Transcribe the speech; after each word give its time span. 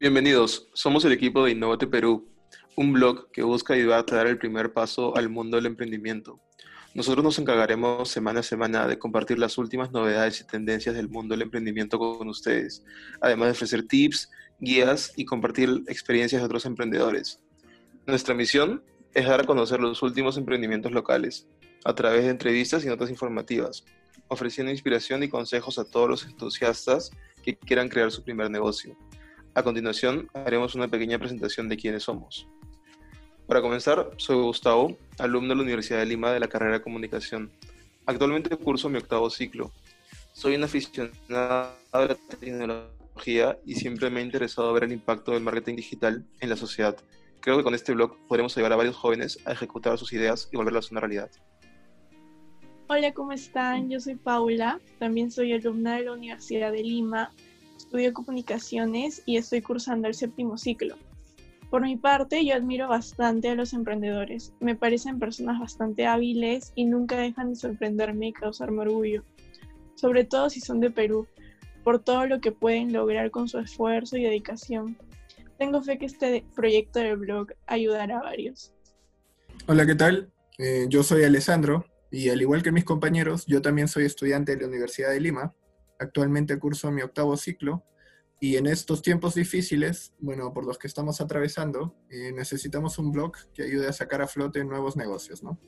Bienvenidos, 0.00 0.68
somos 0.74 1.04
el 1.04 1.10
equipo 1.10 1.42
de 1.42 1.50
Innovate 1.50 1.88
Perú, 1.88 2.28
un 2.76 2.92
blog 2.92 3.32
que 3.32 3.42
busca 3.42 3.74
ayudar 3.74 4.04
a 4.08 4.14
dar 4.14 4.28
el 4.28 4.38
primer 4.38 4.72
paso 4.72 5.16
al 5.16 5.28
mundo 5.28 5.56
del 5.56 5.66
emprendimiento. 5.66 6.38
Nosotros 6.94 7.24
nos 7.24 7.40
encargaremos 7.40 8.08
semana 8.08 8.38
a 8.38 8.42
semana 8.44 8.86
de 8.86 8.96
compartir 8.96 9.40
las 9.40 9.58
últimas 9.58 9.90
novedades 9.90 10.40
y 10.40 10.46
tendencias 10.46 10.94
del 10.94 11.08
mundo 11.08 11.34
del 11.34 11.42
emprendimiento 11.42 11.98
con 11.98 12.28
ustedes, 12.28 12.84
además 13.20 13.48
de 13.48 13.52
ofrecer 13.52 13.88
tips, 13.88 14.30
guías 14.60 15.14
y 15.16 15.24
compartir 15.24 15.82
experiencias 15.88 16.42
de 16.42 16.46
otros 16.46 16.64
emprendedores. 16.64 17.42
Nuestra 18.06 18.36
misión 18.36 18.84
es 19.14 19.26
dar 19.26 19.40
a 19.40 19.46
conocer 19.46 19.80
los 19.80 20.00
últimos 20.04 20.36
emprendimientos 20.36 20.92
locales 20.92 21.48
a 21.84 21.92
través 21.96 22.22
de 22.22 22.30
entrevistas 22.30 22.84
y 22.84 22.86
notas 22.86 23.10
informativas, 23.10 23.84
ofreciendo 24.28 24.70
inspiración 24.70 25.24
y 25.24 25.28
consejos 25.28 25.76
a 25.80 25.90
todos 25.90 26.08
los 26.08 26.24
entusiastas 26.24 27.10
que 27.42 27.56
quieran 27.56 27.88
crear 27.88 28.12
su 28.12 28.22
primer 28.22 28.48
negocio. 28.48 28.96
A 29.58 29.62
continuación, 29.64 30.28
haremos 30.34 30.76
una 30.76 30.86
pequeña 30.86 31.18
presentación 31.18 31.68
de 31.68 31.76
quiénes 31.76 32.04
somos. 32.04 32.46
Para 33.48 33.60
comenzar, 33.60 34.08
soy 34.16 34.36
Gustavo, 34.36 34.96
alumno 35.18 35.48
de 35.48 35.56
la 35.56 35.62
Universidad 35.62 35.98
de 35.98 36.06
Lima 36.06 36.30
de 36.30 36.38
la 36.38 36.46
carrera 36.46 36.74
de 36.74 36.80
Comunicación. 36.80 37.50
Actualmente 38.06 38.56
curso 38.56 38.88
mi 38.88 38.98
octavo 38.98 39.28
ciclo. 39.30 39.72
Soy 40.32 40.54
un 40.54 40.62
aficionado 40.62 41.72
a 41.90 41.98
la 41.98 42.14
tecnología 42.38 43.58
y 43.66 43.74
siempre 43.74 44.10
me 44.10 44.20
ha 44.20 44.22
interesado 44.22 44.72
ver 44.72 44.84
el 44.84 44.92
impacto 44.92 45.32
del 45.32 45.42
marketing 45.42 45.74
digital 45.74 46.24
en 46.38 46.50
la 46.50 46.56
sociedad. 46.56 46.96
Creo 47.40 47.56
que 47.56 47.64
con 47.64 47.74
este 47.74 47.92
blog 47.94 48.16
podremos 48.28 48.56
ayudar 48.56 48.74
a 48.74 48.76
varios 48.76 48.94
jóvenes 48.94 49.40
a 49.44 49.50
ejecutar 49.50 49.98
sus 49.98 50.12
ideas 50.12 50.48
y 50.52 50.56
volverlas 50.56 50.92
una 50.92 51.00
realidad. 51.00 51.32
Hola, 52.86 53.12
¿cómo 53.12 53.32
están? 53.32 53.90
Yo 53.90 53.98
soy 53.98 54.14
Paula, 54.14 54.78
también 55.00 55.32
soy 55.32 55.52
alumna 55.52 55.96
de 55.96 56.04
la 56.04 56.12
Universidad 56.12 56.70
de 56.70 56.84
Lima, 56.84 57.32
estudio 57.78 58.12
comunicaciones 58.12 59.22
y 59.24 59.36
estoy 59.36 59.62
cursando 59.62 60.08
el 60.08 60.14
séptimo 60.14 60.58
ciclo. 60.58 60.96
Por 61.70 61.82
mi 61.82 61.96
parte, 61.96 62.44
yo 62.44 62.54
admiro 62.54 62.88
bastante 62.88 63.48
a 63.48 63.54
los 63.54 63.72
emprendedores. 63.72 64.52
Me 64.60 64.74
parecen 64.74 65.18
personas 65.18 65.60
bastante 65.60 66.06
hábiles 66.06 66.72
y 66.74 66.84
nunca 66.84 67.16
dejan 67.16 67.50
de 67.50 67.56
sorprenderme 67.56 68.28
y 68.28 68.32
causarme 68.32 68.82
orgullo, 68.82 69.24
sobre 69.94 70.24
todo 70.24 70.50
si 70.50 70.60
son 70.60 70.80
de 70.80 70.90
Perú, 70.90 71.26
por 71.84 72.02
todo 72.02 72.26
lo 72.26 72.40
que 72.40 72.52
pueden 72.52 72.92
lograr 72.92 73.30
con 73.30 73.48
su 73.48 73.58
esfuerzo 73.58 74.16
y 74.16 74.24
dedicación. 74.24 74.98
Tengo 75.58 75.82
fe 75.82 75.98
que 75.98 76.06
este 76.06 76.44
proyecto 76.54 77.00
del 77.00 77.16
blog 77.16 77.48
ayudará 77.66 78.18
a 78.18 78.22
varios. 78.22 78.72
Hola, 79.66 79.86
¿qué 79.86 79.94
tal? 79.94 80.30
Eh, 80.58 80.86
yo 80.88 81.02
soy 81.02 81.24
Alessandro, 81.24 81.84
y 82.10 82.30
al 82.30 82.40
igual 82.40 82.62
que 82.62 82.72
mis 82.72 82.84
compañeros, 82.84 83.44
yo 83.46 83.60
también 83.60 83.88
soy 83.88 84.04
estudiante 84.04 84.56
de 84.56 84.62
la 84.62 84.68
Universidad 84.68 85.10
de 85.10 85.20
Lima. 85.20 85.54
Actualmente 85.98 86.58
curso 86.58 86.90
mi 86.90 87.02
octavo 87.02 87.36
ciclo 87.36 87.84
y 88.40 88.56
en 88.56 88.66
estos 88.66 89.02
tiempos 89.02 89.34
difíciles, 89.34 90.12
bueno, 90.20 90.52
por 90.52 90.64
los 90.64 90.78
que 90.78 90.86
estamos 90.86 91.20
atravesando, 91.20 91.96
eh, 92.08 92.32
necesitamos 92.32 92.98
un 92.98 93.10
blog 93.10 93.32
que 93.52 93.64
ayude 93.64 93.88
a 93.88 93.92
sacar 93.92 94.22
a 94.22 94.28
flote 94.28 94.64
nuevos 94.64 94.96
negocios, 94.96 95.42
¿no? 95.42 95.58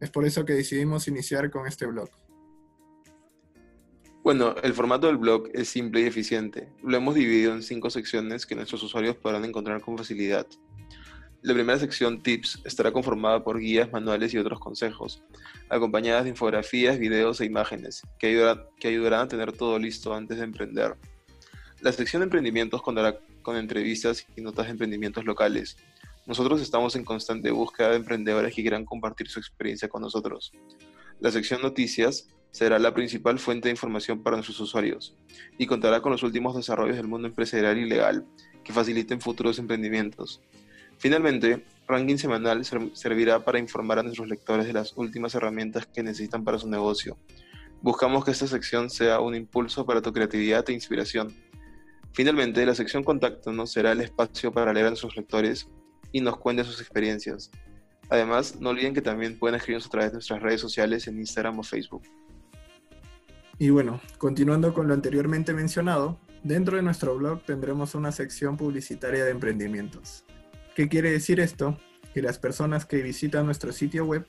Es 0.00 0.10
por 0.10 0.24
eso 0.24 0.44
que 0.44 0.52
decidimos 0.52 1.08
iniciar 1.08 1.50
con 1.50 1.66
este 1.66 1.86
blog. 1.86 2.08
Bueno, 4.22 4.54
el 4.62 4.74
formato 4.74 5.06
del 5.06 5.16
blog 5.16 5.48
es 5.54 5.68
simple 5.68 6.02
y 6.02 6.04
eficiente. 6.04 6.72
Lo 6.82 6.96
hemos 6.96 7.14
dividido 7.14 7.52
en 7.52 7.62
cinco 7.62 7.90
secciones 7.90 8.46
que 8.46 8.54
nuestros 8.54 8.82
usuarios 8.82 9.16
podrán 9.16 9.44
encontrar 9.44 9.80
con 9.80 9.98
facilidad. 9.98 10.46
La 11.42 11.54
primera 11.54 11.78
sección 11.78 12.22
Tips 12.22 12.60
estará 12.64 12.92
conformada 12.92 13.42
por 13.42 13.58
guías, 13.58 13.90
manuales 13.90 14.34
y 14.34 14.38
otros 14.38 14.60
consejos, 14.60 15.22
acompañadas 15.70 16.24
de 16.24 16.30
infografías, 16.30 16.98
videos 16.98 17.40
e 17.40 17.46
imágenes, 17.46 18.02
que, 18.18 18.26
ayudarán, 18.84 19.20
a 19.22 19.28
tener 19.28 19.52
todo 19.52 19.78
listo 19.78 20.12
antes 20.12 20.36
de 20.36 20.44
emprender. 20.44 20.96
La 21.80 21.92
sección 21.92 22.20
de 22.20 22.24
emprendimientos 22.24 22.82
contará 22.82 23.18
con 23.40 23.56
entrevistas 23.56 24.26
y 24.36 24.42
notas 24.42 24.66
de 24.66 24.72
emprendimientos 24.72 25.24
locales. 25.24 25.78
Nosotros 26.26 26.60
estamos 26.60 26.94
en 26.94 27.04
constante 27.06 27.50
búsqueda 27.50 27.88
de 27.88 27.96
emprendedores 27.96 28.54
que 28.54 28.60
quieran 28.60 28.84
compartir 28.84 29.28
su 29.28 29.38
experiencia 29.38 29.88
con 29.88 30.02
nosotros. 30.02 30.52
La 31.20 31.30
sección 31.30 31.62
Noticias 31.62 32.28
será 32.50 32.78
la 32.78 32.92
principal 32.92 33.38
fuente 33.38 33.68
de 33.68 33.72
información 33.72 34.22
para 34.22 34.36
nuestros 34.36 34.60
usuarios 34.60 35.16
y 35.56 35.66
contará 35.66 36.02
con 36.02 36.12
los 36.12 36.22
últimos 36.22 36.54
desarrollos 36.54 36.96
del 36.96 37.08
mundo 37.08 37.28
empresarial 37.28 37.78
y 37.78 37.88
legal 37.88 38.26
que 38.62 38.74
faciliten 38.74 39.22
futuros 39.22 39.58
emprendimientos. 39.58 40.42
Finalmente, 41.00 41.64
Ranking 41.88 42.18
Semanal 42.18 42.62
servirá 42.92 43.42
para 43.42 43.58
informar 43.58 43.98
a 43.98 44.02
nuestros 44.02 44.28
lectores 44.28 44.66
de 44.66 44.74
las 44.74 44.92
últimas 44.98 45.34
herramientas 45.34 45.86
que 45.86 46.02
necesitan 46.02 46.44
para 46.44 46.58
su 46.58 46.68
negocio. 46.68 47.16
Buscamos 47.80 48.22
que 48.22 48.32
esta 48.32 48.46
sección 48.46 48.90
sea 48.90 49.20
un 49.20 49.34
impulso 49.34 49.86
para 49.86 50.02
tu 50.02 50.12
creatividad 50.12 50.68
e 50.68 50.74
inspiración. 50.74 51.34
Finalmente, 52.12 52.66
la 52.66 52.74
sección 52.74 53.02
Contáctanos 53.02 53.72
será 53.72 53.92
el 53.92 54.02
espacio 54.02 54.52
para 54.52 54.74
leer 54.74 54.86
a 54.86 54.90
nuestros 54.90 55.16
lectores 55.16 55.68
y 56.12 56.20
nos 56.20 56.36
cuente 56.36 56.64
sus 56.64 56.82
experiencias. 56.82 57.50
Además, 58.10 58.60
no 58.60 58.68
olviden 58.68 58.92
que 58.92 59.00
también 59.00 59.38
pueden 59.38 59.54
escribirnos 59.54 59.86
a 59.86 59.90
través 59.90 60.10
de 60.10 60.16
nuestras 60.16 60.42
redes 60.42 60.60
sociales 60.60 61.06
en 61.06 61.18
Instagram 61.18 61.60
o 61.60 61.62
Facebook. 61.62 62.02
Y 63.58 63.70
bueno, 63.70 64.02
continuando 64.18 64.74
con 64.74 64.86
lo 64.86 64.92
anteriormente 64.92 65.54
mencionado, 65.54 66.18
dentro 66.42 66.76
de 66.76 66.82
nuestro 66.82 67.16
blog 67.16 67.42
tendremos 67.42 67.94
una 67.94 68.12
sección 68.12 68.58
publicitaria 68.58 69.24
de 69.24 69.30
emprendimientos. 69.30 70.24
¿Qué 70.74 70.88
quiere 70.88 71.10
decir 71.10 71.40
esto? 71.40 71.78
Que 72.14 72.22
las 72.22 72.38
personas 72.38 72.86
que 72.86 73.02
visitan 73.02 73.44
nuestro 73.44 73.72
sitio 73.72 74.04
web 74.04 74.26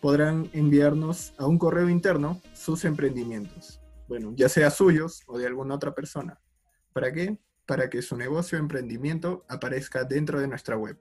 podrán 0.00 0.50
enviarnos 0.52 1.32
a 1.38 1.46
un 1.46 1.58
correo 1.58 1.88
interno 1.88 2.40
sus 2.54 2.84
emprendimientos, 2.84 3.80
bueno, 4.08 4.32
ya 4.36 4.48
sea 4.48 4.70
suyos 4.70 5.22
o 5.26 5.38
de 5.38 5.46
alguna 5.46 5.74
otra 5.74 5.94
persona. 5.94 6.40
¿Para 6.92 7.12
qué? 7.12 7.38
Para 7.66 7.88
que 7.88 8.02
su 8.02 8.16
negocio 8.16 8.58
o 8.58 8.60
emprendimiento 8.60 9.44
aparezca 9.48 10.04
dentro 10.04 10.40
de 10.40 10.48
nuestra 10.48 10.76
web. 10.76 10.98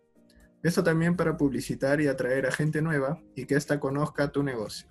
Eso 0.63 0.83
también 0.83 1.15
para 1.15 1.37
publicitar 1.37 1.99
y 2.01 2.07
atraer 2.07 2.45
a 2.45 2.51
gente 2.51 2.81
nueva 2.81 3.21
y 3.35 3.45
que 3.45 3.55
ésta 3.55 3.79
conozca 3.79 4.31
tu 4.31 4.43
negocio. 4.43 4.89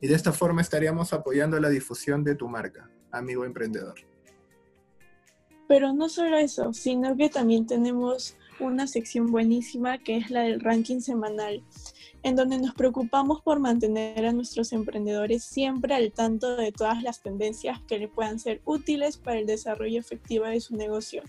Y 0.00 0.08
de 0.08 0.14
esta 0.14 0.32
forma 0.32 0.60
estaríamos 0.60 1.12
apoyando 1.12 1.58
la 1.58 1.68
difusión 1.68 2.22
de 2.22 2.34
tu 2.34 2.48
marca, 2.48 2.90
amigo 3.10 3.44
emprendedor. 3.44 3.94
Pero 5.68 5.92
no 5.92 6.08
solo 6.08 6.36
eso, 6.36 6.72
sino 6.72 7.16
que 7.16 7.28
también 7.28 7.66
tenemos 7.66 8.36
una 8.60 8.86
sección 8.86 9.30
buenísima 9.30 9.98
que 9.98 10.16
es 10.16 10.30
la 10.30 10.42
del 10.42 10.60
ranking 10.60 11.00
semanal, 11.00 11.62
en 12.22 12.36
donde 12.36 12.58
nos 12.58 12.74
preocupamos 12.74 13.42
por 13.42 13.60
mantener 13.60 14.26
a 14.26 14.32
nuestros 14.32 14.72
emprendedores 14.72 15.44
siempre 15.44 15.94
al 15.94 16.12
tanto 16.12 16.56
de 16.56 16.72
todas 16.72 17.02
las 17.02 17.22
tendencias 17.22 17.80
que 17.82 17.98
le 17.98 18.08
puedan 18.08 18.38
ser 18.38 18.60
útiles 18.64 19.16
para 19.16 19.38
el 19.38 19.46
desarrollo 19.46 20.00
efectivo 20.00 20.46
de 20.46 20.60
su 20.60 20.76
negocio. 20.76 21.22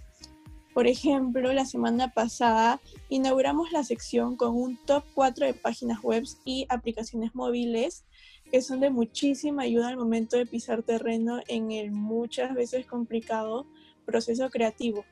Por 0.74 0.86
ejemplo, 0.86 1.52
la 1.54 1.66
semana 1.66 2.14
pasada 2.14 2.80
inauguramos 3.10 3.72
la 3.72 3.84
sección 3.84 4.36
con 4.36 4.56
un 4.56 4.78
top 4.86 5.04
4 5.16 5.48
de 5.48 5.54
páginas 5.56 6.04
web 6.04 6.24
y 6.46 6.68
aplicaciones 6.70 7.34
móviles 7.34 8.06
que 8.52 8.62
son 8.62 8.80
de 8.80 8.90
muchísima 8.90 9.64
ayuda 9.64 9.90
al 9.90 9.98
momento 9.98 10.38
de 10.38 10.46
pisar 10.46 10.84
terreno 10.84 11.42
en 11.48 11.72
el 11.72 11.92
muchas 11.92 12.54
veces 12.54 12.86
complicado 12.86 13.66
proceso 14.06 14.50
creativo. 14.50 15.04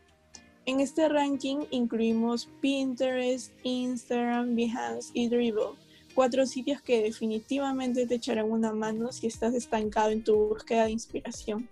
En 0.68 0.80
este 0.80 1.08
ranking 1.08 1.66
incluimos 1.70 2.50
Pinterest, 2.60 3.52
Instagram, 3.62 4.56
Behance 4.56 5.12
y 5.14 5.30
Dribbble, 5.30 5.78
cuatro 6.16 6.48
sitios 6.48 6.82
que 6.82 7.04
definitivamente 7.04 8.08
te 8.08 8.16
echarán 8.16 8.50
una 8.50 8.74
mano 8.74 9.12
si 9.12 9.28
estás 9.28 9.54
estancado 9.54 10.10
en 10.10 10.24
tu 10.24 10.36
búsqueda 10.36 10.86
de 10.86 10.92
inspiración. 10.92 11.70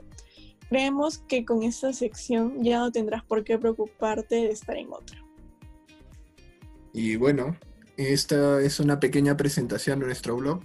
Creemos 0.70 1.18
que 1.18 1.44
con 1.44 1.64
esta 1.64 1.92
sección 1.92 2.64
ya 2.64 2.80
no 2.80 2.92
tendrás 2.92 3.24
por 3.24 3.44
qué 3.44 3.58
preocuparte 3.58 4.36
de 4.36 4.52
estar 4.52 4.78
en 4.78 4.94
otra. 4.94 5.18
Y 6.94 7.16
bueno, 7.16 7.58
esta 7.98 8.62
es 8.62 8.80
una 8.80 9.00
pequeña 9.00 9.36
presentación 9.36 10.02
de 10.02 10.06
nuestro 10.06 10.36
blog. 10.36 10.62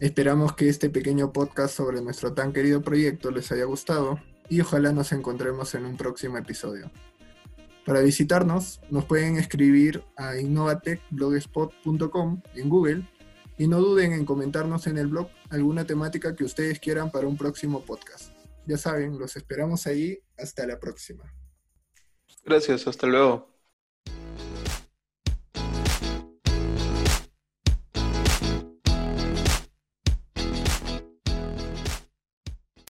Esperamos 0.00 0.54
que 0.54 0.70
este 0.70 0.88
pequeño 0.88 1.30
podcast 1.32 1.76
sobre 1.76 2.00
nuestro 2.00 2.32
tan 2.32 2.54
querido 2.54 2.80
proyecto 2.80 3.30
les 3.30 3.52
haya 3.52 3.64
gustado 3.64 4.18
y 4.48 4.62
ojalá 4.62 4.92
nos 4.92 5.12
encontremos 5.12 5.74
en 5.74 5.84
un 5.84 5.96
próximo 5.98 6.38
episodio. 6.38 6.90
Para 7.86 8.00
visitarnos, 8.00 8.80
nos 8.90 9.04
pueden 9.04 9.36
escribir 9.36 10.02
a 10.16 10.36
innovatechblogspot.com 10.36 12.42
en 12.56 12.68
Google 12.68 13.08
y 13.56 13.68
no 13.68 13.78
duden 13.78 14.12
en 14.12 14.26
comentarnos 14.26 14.88
en 14.88 14.98
el 14.98 15.06
blog 15.06 15.28
alguna 15.50 15.86
temática 15.86 16.34
que 16.34 16.42
ustedes 16.42 16.80
quieran 16.80 17.12
para 17.12 17.28
un 17.28 17.36
próximo 17.36 17.84
podcast. 17.84 18.32
Ya 18.66 18.76
saben, 18.76 19.20
los 19.20 19.36
esperamos 19.36 19.86
ahí. 19.86 20.18
Hasta 20.36 20.66
la 20.66 20.80
próxima. 20.80 21.32
Gracias, 22.44 22.88
hasta 22.88 23.06
luego. 23.06 23.55